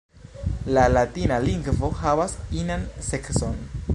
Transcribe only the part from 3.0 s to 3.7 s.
sekson.